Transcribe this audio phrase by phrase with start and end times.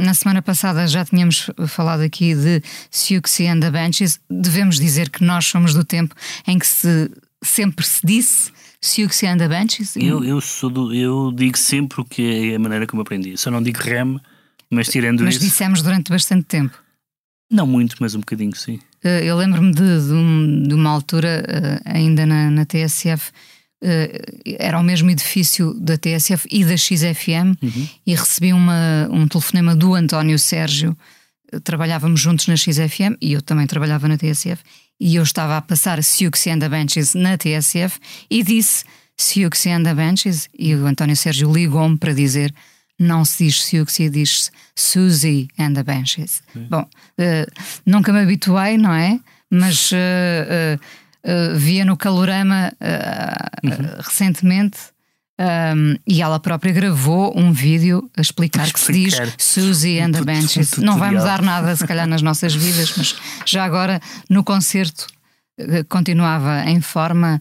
[0.00, 4.18] Na semana passada já tínhamos falado aqui de Siouxsie and the Banshees.
[4.30, 6.14] Devemos dizer que nós somos do tempo
[6.46, 7.10] em que se,
[7.42, 9.94] sempre se disse Siouxsie and the Banshees?
[9.96, 13.36] Eu, eu, sou do, eu digo sempre o que é a maneira como aprendi.
[13.36, 14.18] Só não digo rem,
[14.70, 15.44] mas tirando mas isso...
[15.44, 16.78] Mas dissemos durante bastante tempo.
[17.50, 18.80] Não muito, mas um bocadinho, sim.
[19.04, 23.32] Eh, eu lembro-me de, de, um, de, uma altura, eh, ainda na, na TSF,
[24.58, 27.88] era o mesmo edifício da TSF e da XFM uhum.
[28.06, 30.96] e recebi uma, um telefonema do António Sérgio.
[31.64, 34.62] Trabalhávamos juntos na XFM e eu também trabalhava na TSF.
[35.00, 37.98] E eu estava a passar Siouxsie and the Benches na TSF
[38.30, 38.84] e disse
[39.16, 40.48] Siouxsie and the Benches.
[40.58, 42.54] E o António Sérgio ligou-me para dizer:
[42.98, 46.42] não se diz Siouxsie, diz Suzy and the Benches.
[46.54, 46.66] Uhum.
[46.68, 47.52] Bom, uh,
[47.86, 49.18] nunca me habituei, não é?
[49.50, 49.90] Mas.
[49.90, 49.96] Uh,
[50.76, 51.09] Uh,
[51.56, 53.72] via no Calorama uh, uhum.
[53.72, 54.78] uh, recentemente
[55.38, 59.26] um, e ela própria gravou um vídeo a explicar, explicar.
[59.26, 60.76] que se diz Suzy and the Benches.
[60.76, 65.06] Não vai mudar nada, se calhar, nas nossas vidas, mas já agora no concerto
[65.88, 67.40] continuava em forma.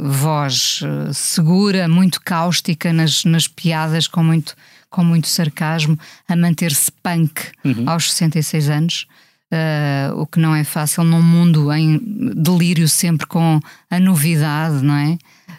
[0.00, 0.80] voz
[1.12, 4.54] segura, muito cáustica nas, nas piadas, com muito,
[4.88, 7.88] com muito sarcasmo, a manter-se punk uhum.
[7.88, 9.06] aos 66 anos.
[9.50, 11.98] Uh, o que não é fácil num mundo em
[12.36, 13.58] delírio sempre com
[13.90, 15.18] a novidade, não é?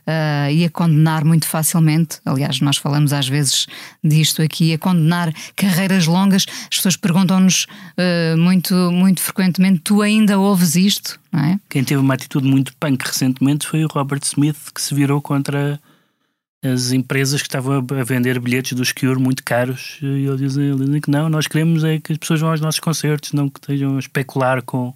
[0.09, 2.19] Uh, e a condenar muito facilmente.
[2.23, 3.65] Aliás, nós falamos às vezes
[4.03, 6.45] disto aqui, a condenar carreiras longas.
[6.69, 7.65] As pessoas perguntam-nos
[7.97, 11.19] uh, muito, muito frequentemente: tu ainda ouves isto?
[11.33, 11.57] É?
[11.67, 15.79] Quem teve uma atitude muito punk recentemente foi o Robert Smith, que se virou contra
[16.63, 20.85] as empresas que estavam a vender bilhetes dos Cure muito caros e eles dizem, eles
[20.85, 23.59] dizem que não, nós queremos é que as pessoas vão aos nossos concertos, não que
[23.59, 24.93] estejam a especular com.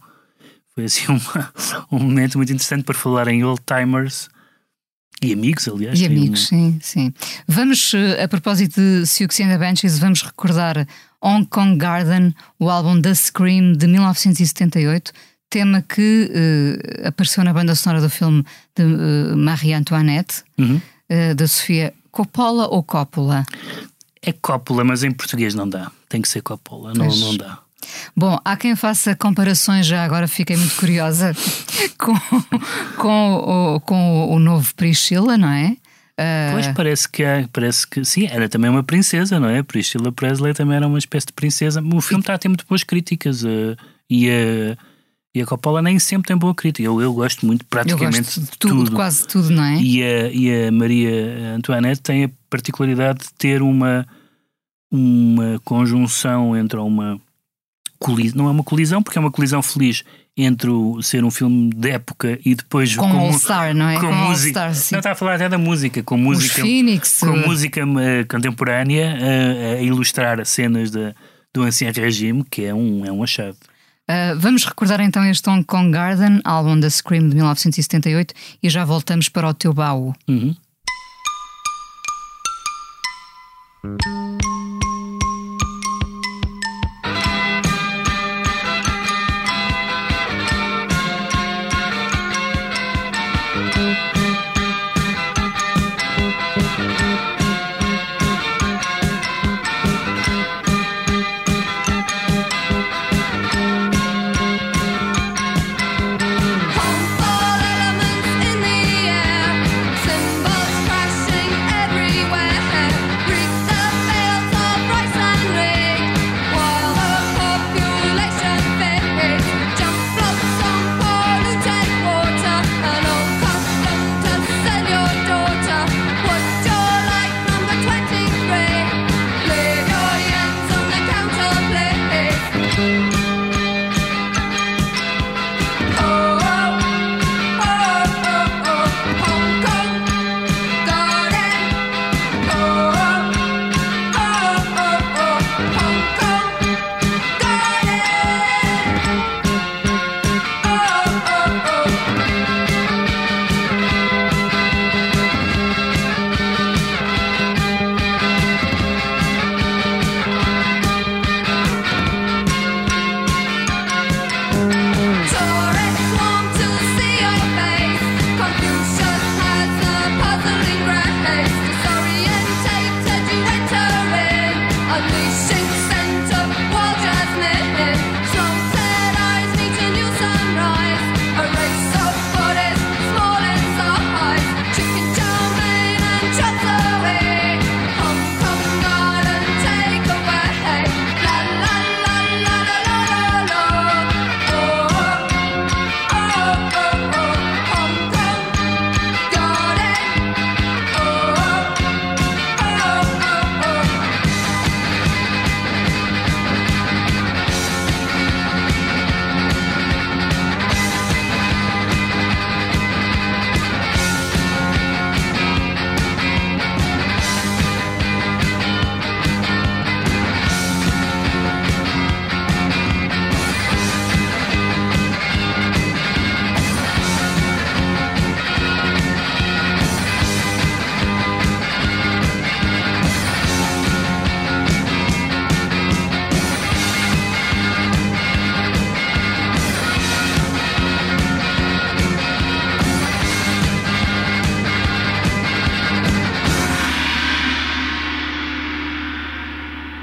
[0.75, 1.53] Foi assim uma,
[1.91, 4.29] um momento muito interessante para falar em old timers
[5.22, 6.00] e amigos, aliás.
[6.00, 7.13] E amigos, sim, sim.
[7.47, 10.85] Vamos, eh, a propósito de Siouxsie and the Banshees, vamos recordar
[11.22, 15.13] Hong Kong Garden, o álbum The Scream de 1978
[15.50, 18.44] tema que uh, apareceu na banda sonora do filme
[18.75, 20.44] de uh, Marie Antoinette.
[20.57, 20.81] Uhum.
[21.13, 23.46] Eh, da Sofia, Coppola ou Coppola?
[24.19, 25.91] É Coppola, mas em português não dá.
[26.09, 27.59] Tem que ser Coppola, não, não dá.
[28.18, 31.31] Bom, há quem faça comparações, já agora fiquei muito curiosa
[32.00, 32.16] com,
[32.97, 33.34] com,
[33.75, 35.78] o, com o novo Priscila, não é?
[36.19, 36.53] Uh...
[36.53, 39.62] Pois parece que é, parece que sim, era também uma princesa, não é?
[39.62, 41.79] Priscila Presley também era uma espécie de princesa.
[41.79, 43.78] O filme está a ter muito boas críticas uh,
[44.09, 44.73] e a.
[44.73, 44.93] Uh
[45.36, 46.86] e a Coppola nem sempre tem boa crítica.
[46.86, 49.78] Eu, eu gosto muito praticamente gosto de tudo, tudo, quase tudo, não é?
[49.78, 54.06] E a, e a Maria Antoinette tem a particularidade de ter uma,
[54.92, 57.20] uma conjunção entre uma
[57.98, 60.04] colisão, não é uma colisão, porque é uma colisão feliz
[60.38, 63.96] entre o, ser um filme de época e depois com, com All-Star, não é?
[63.96, 64.66] Com, com música.
[64.92, 69.78] Não está a falar até da música, com música, Phoenix, com música eh, contemporânea a,
[69.78, 71.14] a ilustrar cenas de,
[71.54, 73.58] do ancião regime, que é um, é um achado.
[74.13, 78.85] Uh, vamos recordar então este Hong Kong Garden, álbum da Scream de 1978, e já
[78.85, 80.13] voltamos para o teu baú.
[80.28, 80.56] Uhum.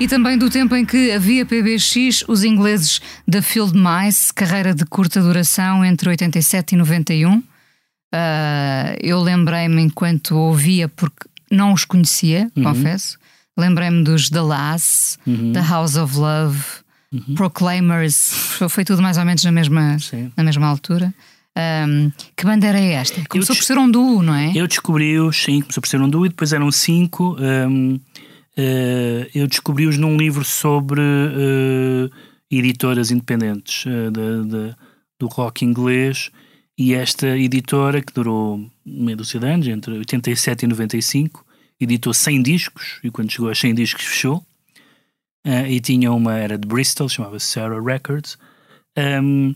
[0.01, 4.87] E também do tempo em que havia PBX, os ingleses da Field Mice, carreira de
[4.87, 7.37] curta duração entre 87 e 91.
[7.37, 7.43] Uh,
[9.03, 12.63] eu lembrei-me enquanto ouvia, porque não os conhecia, uhum.
[12.63, 13.19] confesso.
[13.59, 15.53] Lembrei-me dos The Lass, uhum.
[15.53, 16.59] The House of Love,
[17.13, 17.35] uhum.
[17.35, 18.33] Proclaimers,
[18.71, 19.99] foi tudo mais ou menos na mesma,
[20.35, 21.13] na mesma altura.
[21.87, 23.21] Um, que bandeira é esta?
[23.29, 24.53] Começou por ser um duo, não é?
[24.55, 27.37] Eu descobri-os, sim, começou por ser um duo e depois eram cinco.
[27.39, 28.01] Um,
[29.35, 32.11] eu descobri-os num livro sobre uh,
[32.51, 34.77] editoras independentes uh, de, de,
[35.19, 36.31] do rock inglês
[36.79, 41.45] e esta editora, que durou meia dúzia de anos, entre 87 e 95,
[41.81, 44.45] editou 100 discos e quando chegou aos 100 discos fechou.
[45.69, 48.39] e tinha uma, era de Bristol, chamava-se Sarah Records.
[48.97, 49.55] Um,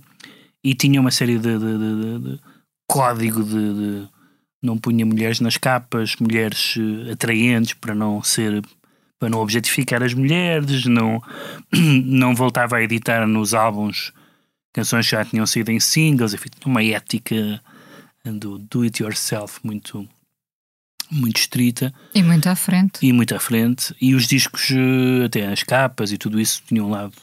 [0.62, 2.41] e tinha uma série de, de, de, de
[2.87, 4.09] código de,
[4.65, 8.62] não punha mulheres nas capas, mulheres eh, atraentes para não ser
[9.19, 11.22] para não objetificar as mulheres, não
[11.72, 14.12] não voltava a editar nos álbuns
[14.72, 17.61] canções que já tinham sido em singles, enfim, uma ética
[18.25, 20.08] do do it yourself muito
[21.11, 21.93] muito estrita.
[22.14, 22.99] E muito à frente.
[23.02, 23.94] E muito à frente.
[24.00, 27.14] E os discos eh, até as capas e tudo isso tinham um lado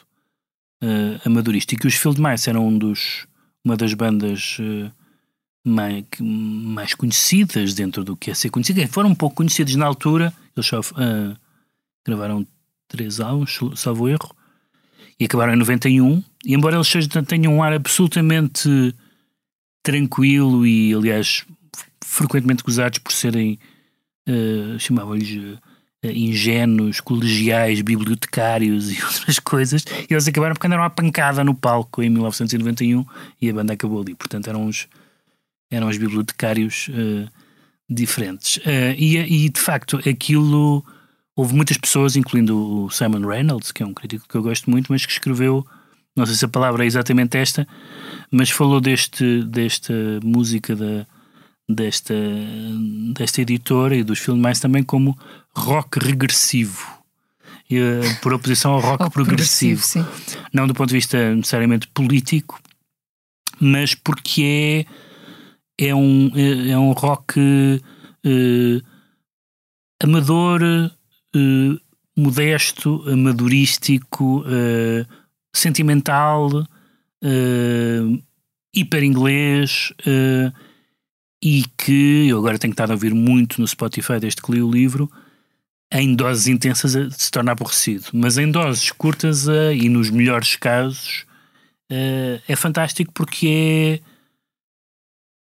[0.84, 1.86] uh, amadorístico.
[1.86, 3.28] E os Field Mice eram um dos
[3.64, 4.92] uma das bandas uh,
[5.66, 8.88] mais, mais, conhecidas dentro do que é ser conhecida.
[8.88, 11.38] Foram um pouco conhecidos na altura, eles só uh,
[12.06, 12.46] gravaram
[12.88, 14.36] três álbuns, salvo erro,
[15.20, 16.24] e acabaram em 91.
[16.46, 16.92] E embora eles
[17.28, 18.94] tenham um ar absolutamente
[19.84, 21.46] tranquilo e, aliás,
[22.04, 23.60] frequentemente gozados por serem,
[24.28, 25.58] uh, chamavam-lhes
[26.04, 32.02] eh, ingênuos, colegiais, bibliotecários e outras coisas, eles acabaram porque andaram à pancada no palco
[32.02, 33.06] em 1991
[33.40, 34.16] e a banda acabou ali.
[34.16, 34.88] Portanto, eram os,
[35.70, 37.30] eram os bibliotecários uh,
[37.88, 38.58] diferentes.
[38.58, 40.84] Uh, e, e, de facto, aquilo.
[41.36, 44.92] Houve muitas pessoas, incluindo o Simon Reynolds, que é um crítico que eu gosto muito,
[44.92, 45.66] mas que escreveu,
[46.16, 47.68] não sei se a palavra é exatamente esta,
[48.30, 51.06] mas falou deste, desta música da
[51.74, 52.14] desta,
[53.14, 55.18] desta editora e dos filmes também como
[55.56, 57.00] rock regressivo.
[57.70, 59.82] E, uh, por oposição ao rock progressivo.
[59.82, 62.60] progressivo não do ponto de vista necessariamente político,
[63.60, 64.86] mas porque
[65.80, 68.82] é, é, um, é, é um rock uh,
[70.04, 70.62] amador,
[71.36, 71.80] uh,
[72.16, 74.44] modesto, amadorístico,
[75.54, 76.50] sentimental,
[78.74, 79.94] hiper inglês
[81.44, 84.70] e que eu agora tenho estado a ouvir muito no Spotify desde que li o
[84.70, 85.10] livro,
[85.92, 91.26] em doses intensas se torna aborrecido, mas em doses curtas e nos melhores casos
[91.90, 94.02] é fantástico porque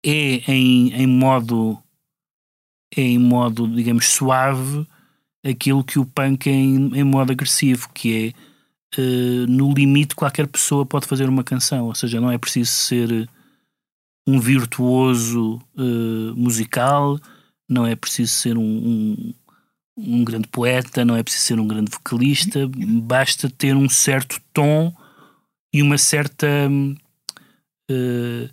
[0.05, 1.79] é, é em, em modo
[2.97, 4.87] é em modo, digamos, suave
[5.45, 8.35] aquilo que o punk é em, em modo agressivo, que
[8.95, 12.71] é uh, no limite qualquer pessoa pode fazer uma canção, ou seja, não é preciso
[12.71, 13.29] ser
[14.27, 17.19] um virtuoso uh, musical,
[17.69, 19.35] não é preciso ser um, um,
[19.97, 22.69] um, grande poeta, não é preciso ser um grande vocalista,
[23.03, 24.95] basta ter um certo tom
[25.73, 26.47] e uma certa
[27.91, 28.51] uh,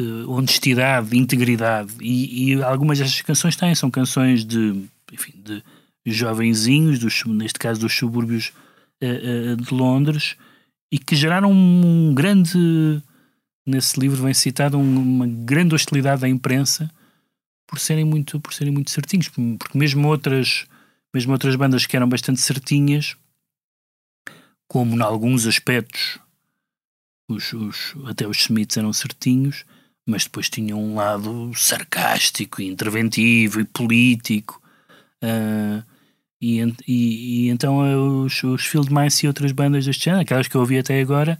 [0.00, 1.92] uh, honestidade, integridade.
[2.00, 5.62] E, e, algumas destas canções têm, são canções de, enfim, de
[6.04, 8.52] jovenzinhos, dos, neste caso dos subúrbios
[9.00, 10.36] de Londres,
[10.92, 13.02] e que geraram um grande
[13.66, 16.90] nesse livro vem citada uma grande hostilidade da imprensa
[17.66, 20.66] por serem muito por serem muito certinhos porque mesmo outras
[21.14, 23.16] mesmo outras bandas que eram bastante certinhas
[24.68, 26.18] como em alguns aspectos
[27.30, 29.64] os, os, até os Smiths eram certinhos
[30.04, 34.60] mas depois tinham um lado sarcástico e interventivo e político
[35.22, 35.91] uh,
[36.42, 40.48] e, e, e, então eh, os, os Field Mice e outras bandas deste género aquelas
[40.48, 41.38] que eu ouvi até agora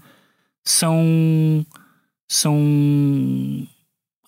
[0.64, 1.66] são
[2.28, 3.66] são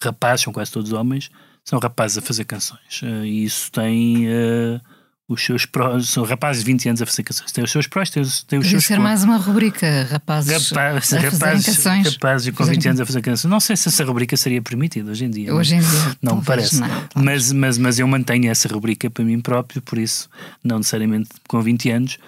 [0.02, 1.30] rapazes, são quase todos homens,
[1.64, 3.00] são rapazes a fazer canções.
[3.02, 4.80] Uh, e isso tem uh,
[5.26, 7.50] os seus prós, são rapazes de 20 anos a fazer canções.
[7.50, 11.12] Tem os seus prós, tem, os, tem os seus ser mais uma rubrica, rapazes, Rapaz,
[11.14, 12.12] a rapazes, canções.
[12.12, 13.50] Rapazes com 20 anos a fazer canções.
[13.50, 15.54] Não sei se essa rubrica seria permitida hoje em dia.
[15.54, 16.16] Hoje em dia.
[16.20, 16.78] Não me parece.
[16.78, 20.28] Não, mas, mas, mas eu mantenho essa rubrica para mim próprio, por isso,
[20.62, 22.18] não necessariamente com 20 anos.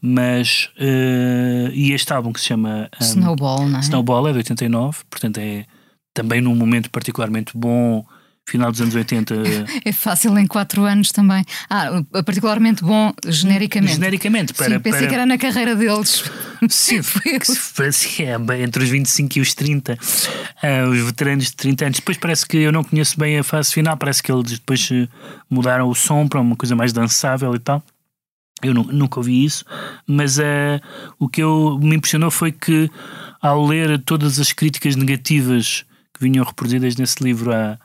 [0.00, 0.70] Mas.
[0.78, 3.82] Uh, e este álbum que se chama um, Snowball, não é?
[3.82, 5.66] Snowball é de 89, portanto é
[6.14, 8.02] também num momento particularmente bom
[8.46, 9.34] final dos anos 80.
[9.84, 11.44] É fácil em 4 anos também.
[11.68, 13.94] Ah, particularmente bom genericamente.
[13.94, 14.74] Genericamente, para.
[14.74, 15.08] Sim, pensei para...
[15.08, 16.24] que era na carreira deles.
[16.68, 17.00] Sim,
[17.92, 19.92] sim é, entre os 25 e os 30.
[19.92, 19.96] Uh,
[20.62, 21.98] ah, os veteranos de 30 anos.
[21.98, 25.08] Depois parece que eu não conheço bem a fase final, parece que eles depois eh,
[25.50, 27.82] mudaram o som para uma coisa mais dançável e tal.
[28.62, 29.64] Eu nu- nunca ouvi isso,
[30.06, 30.80] mas eh,
[31.18, 32.90] o que eu, me impressionou foi que,
[33.40, 35.84] ao ler todas as críticas negativas
[36.14, 37.78] que vinham reproduzidas nesse livro a,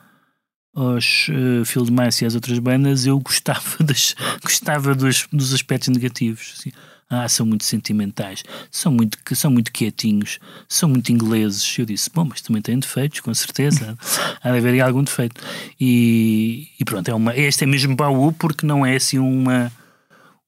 [0.74, 5.88] aos uh, Field Mice e às outras bandas, eu gostava, das, gostava dos, dos aspectos
[5.88, 6.54] negativos.
[6.58, 6.72] assim.
[7.14, 11.78] Ah, são muito sentimentais, são muito, são muito quietinhos, são muito ingleses.
[11.78, 13.98] Eu disse, bom, mas também têm defeitos, com certeza.
[14.42, 15.38] Há de haver algum defeito.
[15.78, 19.70] E, e pronto, é uma, este é mesmo baú porque não é assim uma,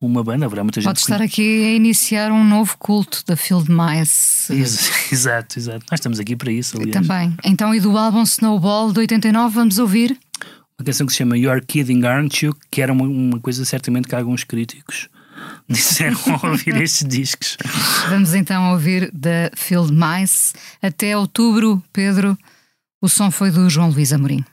[0.00, 0.47] uma banda.
[0.47, 4.50] Haverá muita gente Pode que estar aqui a iniciar um novo culto da Field Mice.
[4.54, 5.87] Ex- Exato, exato.
[5.90, 7.06] Nós estamos aqui para isso, aliás.
[7.06, 7.35] Também.
[7.44, 10.18] Então, e do álbum Snowball de 89, vamos ouvir?
[10.78, 12.56] Uma canção que se chama You're Kidding, Aren't You?
[12.71, 15.09] Que era uma, uma coisa certamente que alguns críticos
[15.68, 17.56] disseram ao ouvir estes discos.
[18.09, 20.52] Vamos então ouvir da Field Mice.
[20.83, 22.37] Até outubro, Pedro,
[23.00, 24.44] o som foi do João Luís Amorim.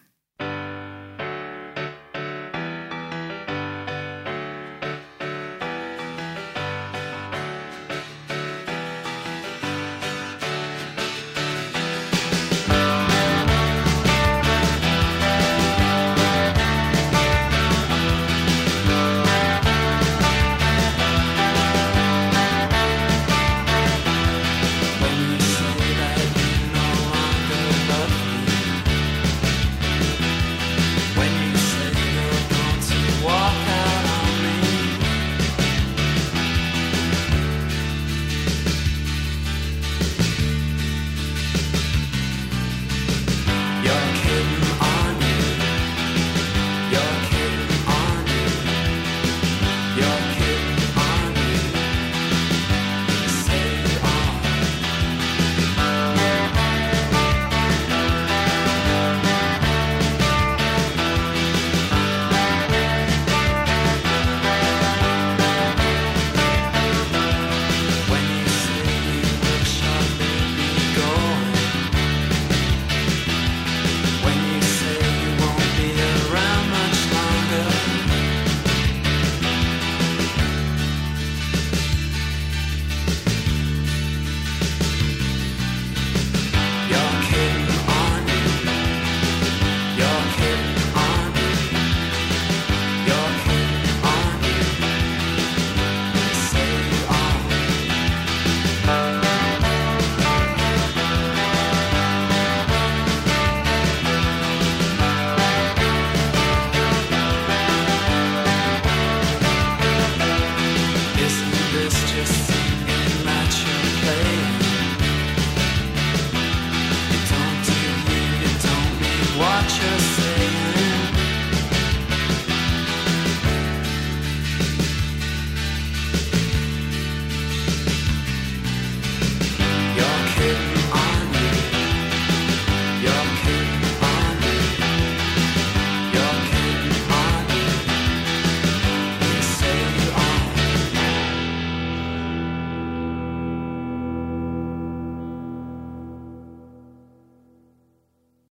[119.92, 120.21] Christmas.